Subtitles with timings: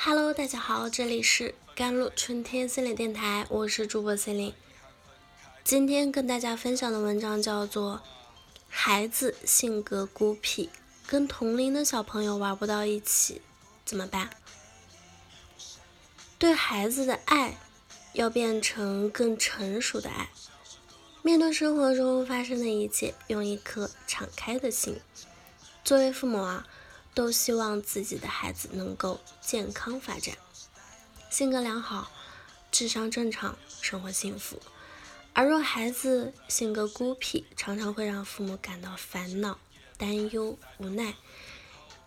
[0.00, 4.54] Hello，大家好，这里是甘露春天心理电台，我是主播心灵。
[5.64, 7.96] 今天跟大家分享的文章叫做
[8.68, 10.70] 《孩子性格孤僻，
[11.08, 13.42] 跟同龄的小朋友玩不到一起，
[13.84, 14.30] 怎么办？》
[16.38, 17.58] 对孩子的爱
[18.12, 20.30] 要变成更成熟的爱，
[21.22, 25.00] 面对生活中发生的一切，用一颗敞开的心。
[25.82, 26.64] 作为父母啊。
[27.14, 30.36] 都希望自己的孩子能够健康发展，
[31.30, 32.10] 性格良好，
[32.70, 34.60] 智商正常，生活幸福。
[35.32, 39.58] 而若孩子性格孤僻，常常会让父母感到烦恼、
[39.96, 41.14] 担忧、无奈。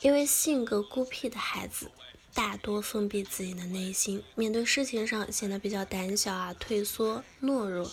[0.00, 1.90] 因为性格孤僻的孩子
[2.32, 7.90] 大多封闭自己的内心，面对事情上显得比较胆小啊、退缩、懦弱，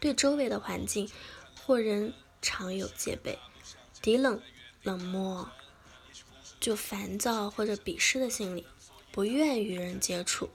[0.00, 1.08] 对周围的环境
[1.64, 3.38] 或人常有戒备、
[4.02, 4.40] 低冷、
[4.82, 5.48] 冷漠。
[6.66, 8.66] 就烦躁或者鄙视的心理，
[9.12, 10.50] 不愿与人接触，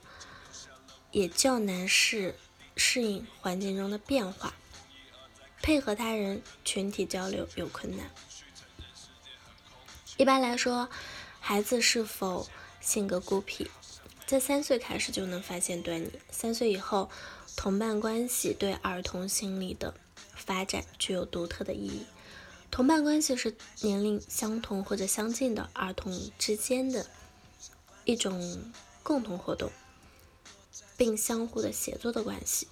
[1.10, 2.34] 也较难适
[2.76, 4.52] 适应环境中的变化，
[5.62, 8.10] 配合他人群体交流有困难。
[10.18, 10.90] 一般来说，
[11.40, 12.46] 孩子是否
[12.78, 13.70] 性格孤僻，
[14.26, 16.12] 在三岁开始就能发现端倪。
[16.30, 17.10] 三岁以后，
[17.56, 19.94] 同伴关系对儿童心理的
[20.34, 22.04] 发展具有独特的意义。
[22.72, 27.06] 同伴关系是年龄相同或者相近的儿童之间的
[28.06, 29.70] 一种共同活动，
[30.96, 32.66] 并相互的协作的关系。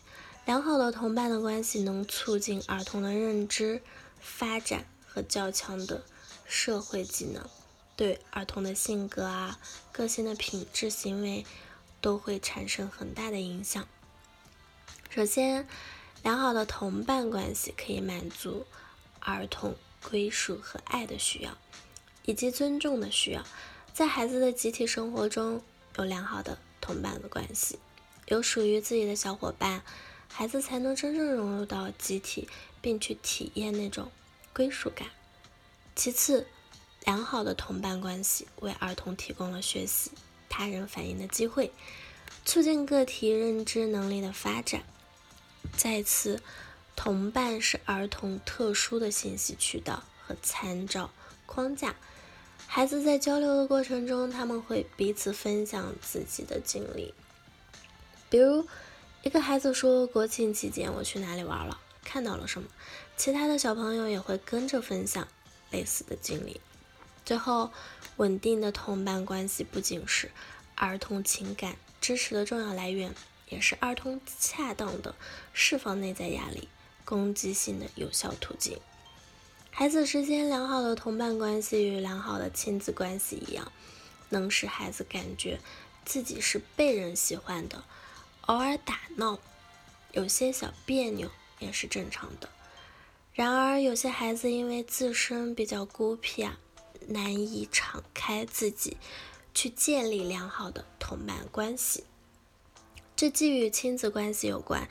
[0.47, 3.83] 良好的同伴的关系能促进儿童的认知
[4.19, 6.03] 发展和较强的
[6.47, 7.47] 社会技能，
[7.95, 9.61] 对儿童的性格啊、
[9.92, 11.45] 个性的品质、行为
[12.01, 13.87] 都会产生很大的影响。
[15.11, 15.69] 首先，
[16.23, 18.64] 良好的同伴关系可以满足
[19.20, 19.77] 儿童。
[20.03, 21.56] 归属和爱的需要，
[22.25, 23.45] 以及尊重的需要，
[23.93, 25.62] 在孩子的集体生活中
[25.98, 27.79] 有良好的同伴的关系，
[28.27, 29.83] 有属于自己的小伙伴，
[30.29, 32.48] 孩子才能真正融入到集体，
[32.80, 34.11] 并去体验那种
[34.52, 35.08] 归属感。
[35.95, 36.47] 其次，
[37.05, 40.11] 良好的同伴关系为儿童提供了学习
[40.48, 41.73] 他人反应的机会，
[42.45, 44.83] 促进个体认知能力的发展。
[45.77, 46.42] 再次。
[46.96, 51.11] 同伴是儿童特殊的信息渠道和参照
[51.46, 51.95] 框架。
[52.67, 57.12] 孩子在交流的过程中，他们会彼此分享自己的经历。
[58.29, 58.67] 比如，
[59.23, 62.68] 一个孩子说：“国庆期间我去哪里玩了，看到了什么。”
[63.17, 65.27] 其他的小朋友也会跟着分享
[65.70, 66.61] 类似的经历。
[67.24, 67.73] 最后，
[68.18, 70.30] 稳定的同伴关系不仅是
[70.77, 73.12] 儿童情感支持的重要来源，
[73.48, 75.14] 也是儿童恰当的
[75.52, 76.68] 释放内在压力。
[77.11, 78.79] 攻击性的有效途径。
[79.73, 83.73] 孩子之间良好的同伴关系与良好的亲子关系一样，
[84.29, 85.59] 能使孩子感觉
[86.05, 87.83] 自己是被人喜欢的。
[88.43, 89.41] 偶尔打闹，
[90.13, 91.29] 有些小别扭
[91.59, 92.48] 也是正常的。
[93.35, 96.61] 然而，有些孩子因为自身比较孤僻啊，
[97.09, 98.97] 难以敞开自己
[99.53, 102.05] 去建立良好的同伴关系。
[103.17, 104.89] 这既与亲子关系有关。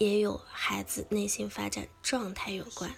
[0.00, 2.90] 也有孩子内心发展状态有关。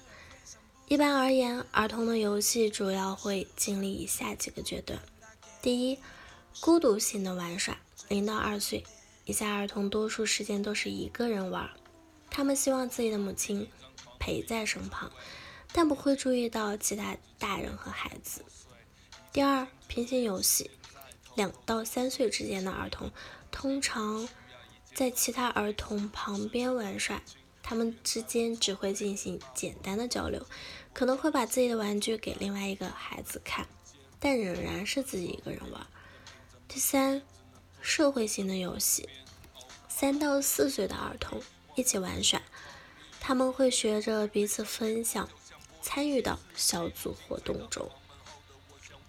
[0.86, 5.00] 一般而言，儿童的游戏主要会经历以下几个阶段：
[5.60, 5.98] 第一，
[6.60, 7.76] 孤独性的玩耍。
[8.06, 8.84] 零到二岁
[9.24, 11.68] 以下儿童多数时间都是一个人玩，
[12.30, 13.68] 他们希望自己的母亲
[14.20, 15.10] 陪在身旁，
[15.72, 18.44] 但不会注意到其他大人和孩子。
[19.32, 20.70] 第二，平行游戏。
[21.34, 23.10] 两到三岁之间的儿童
[23.50, 24.28] 通常。
[24.94, 27.22] 在其他儿童旁边玩耍，
[27.62, 30.46] 他们之间只会进行简单的交流，
[30.92, 33.66] 可能会把自己的玩具给另外一个孩子看，
[34.20, 35.86] 但仍然是自己一个人玩。
[36.68, 37.22] 第三，
[37.80, 39.08] 社会性的游戏，
[39.88, 41.40] 三到四岁的儿童
[41.74, 42.40] 一起玩耍，
[43.18, 45.28] 他们会学着彼此分享，
[45.80, 47.90] 参与到小组活动中。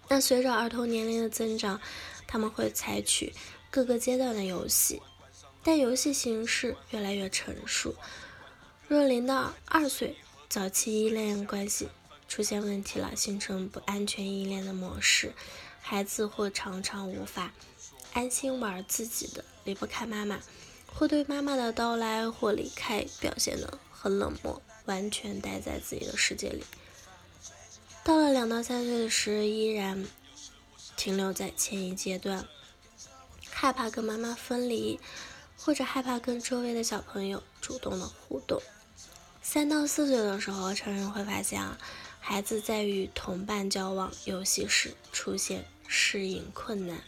[0.08, 1.80] 那随着儿童年龄的增长，
[2.26, 3.34] 他们会采取
[3.70, 5.02] 各个阶段的游戏。
[5.64, 7.96] 但游戏形式越来越成熟。
[8.86, 10.18] 若零到二岁
[10.48, 11.88] 早期依恋关系
[12.28, 15.32] 出现问题了，形成不安全依恋的模式，
[15.80, 17.54] 孩子或常常无法
[18.12, 20.40] 安心玩自己的，离不开妈妈，
[20.92, 26.62] 或对妈妈的到来或离开表现得很冷漠，完全待在自己的世界里。
[28.04, 30.04] 到了两到三岁时，依然
[30.94, 32.46] 停留在前一阶段，
[33.48, 35.00] 害怕跟妈妈分离。
[35.64, 38.60] 或者害怕跟周围的小朋友主动的互动。
[39.40, 41.78] 三到四岁的时候，成人会发现啊，
[42.20, 47.02] 孩子在与同伴交往、游戏时出现适应困难，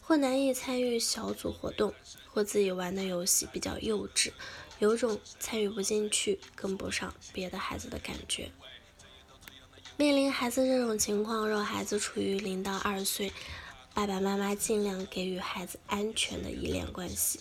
[0.00, 1.94] 或难以参与小组活动，
[2.32, 4.32] 或自己玩的游戏比较幼稚，
[4.80, 8.50] 有种参与不进去、跟不上别的孩子的感觉。
[9.96, 13.32] 面临孩子这种情况，若孩子处于零到二岁，
[13.94, 17.38] 爸爸妈妈尽量给予孩子安全的依恋关系。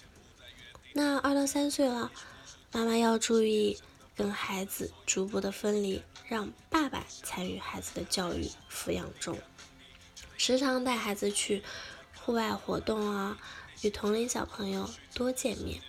[0.94, 2.12] 那二到三岁了，
[2.72, 3.80] 妈妈要注意
[4.16, 9.38] 跟孩子逐步的分离，让爸爸参与孩子的教育抚养中，
[10.38, 11.64] 时常带孩子去
[12.20, 13.38] 户外活动啊，
[13.82, 15.82] 与同龄小朋友多见面。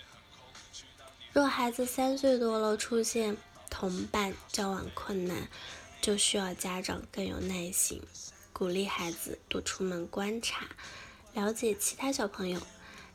[1.32, 3.36] 若孩子三岁多了，出现
[3.68, 5.48] 同伴交往困难，
[6.00, 8.00] 就需要家长更有耐心，
[8.52, 10.68] 鼓励孩子多出门观察，
[11.32, 12.60] 了解其他小朋友。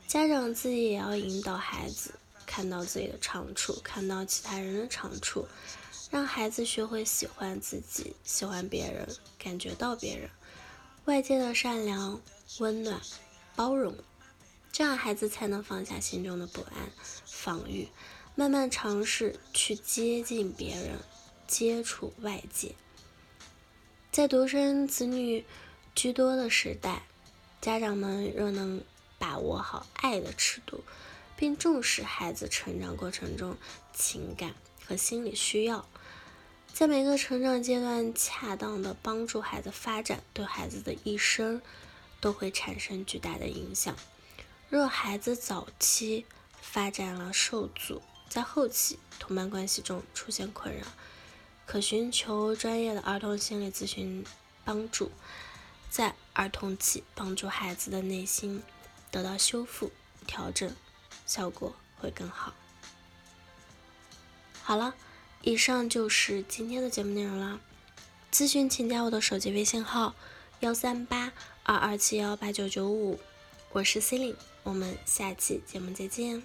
[0.07, 2.13] 家长自己也要引导孩子
[2.45, 5.45] 看到自己的长处，看到其他人的长处，
[6.09, 9.05] 让孩子学会喜欢自己，喜欢别人，
[9.37, 10.29] 感觉到别人
[11.03, 12.21] 外界的善良、
[12.59, 13.01] 温暖、
[13.53, 13.93] 包容，
[14.71, 16.89] 这样孩子才能放下心中的不安、
[17.25, 17.89] 防御，
[18.33, 20.99] 慢慢尝试去接近别人，
[21.47, 22.73] 接触外界。
[24.09, 25.43] 在独生子女
[25.93, 27.03] 居多的时代，
[27.59, 28.81] 家长们若能。
[29.19, 30.83] 把握好爱的尺度，
[31.35, 33.57] 并重视孩子成长过程中
[33.93, 34.55] 情感
[34.85, 35.87] 和心理需要，
[36.73, 41.61] 在每个成长阶段恰当的帮助孩子发展，对孩子的一生
[42.19, 43.95] 都会产生巨大的影响。
[44.69, 46.25] 若孩子早期
[46.61, 50.85] 发展了受阻，在后期同伴关系中出现困扰，
[51.65, 54.25] 可寻求专业的儿童心理咨询
[54.65, 55.11] 帮助，
[55.89, 58.61] 在儿童期帮助孩子的内心。
[59.11, 59.91] 得到修复、
[60.25, 60.75] 调整，
[61.25, 62.53] 效果会更好。
[64.61, 64.95] 好了，
[65.41, 67.59] 以上就是今天的节目内容了。
[68.31, 70.13] 咨询请加我的手机微信号：
[70.59, 71.31] 幺三八
[71.63, 73.19] 二二七幺八九九五，
[73.71, 76.43] 我是 C e l i n e 我们下期节目再见。